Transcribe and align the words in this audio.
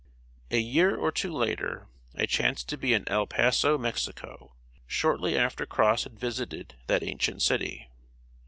A 0.49 0.57
year 0.57 0.95
or 0.95 1.11
two 1.11 1.31
later, 1.31 1.85
I 2.15 2.25
chanced 2.25 2.67
to 2.69 2.75
be 2.77 2.93
in 2.95 3.07
El 3.07 3.27
Paso, 3.27 3.77
Mexico, 3.77 4.55
shortly 4.87 5.37
after 5.37 5.67
Cross 5.67 6.05
had 6.05 6.19
visited 6.19 6.73
that 6.87 7.03
ancient 7.03 7.43
city. 7.43 7.87